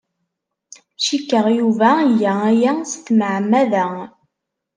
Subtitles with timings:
[1.03, 3.87] Cikkeɣ Yuba iga aya s tmeɛmada.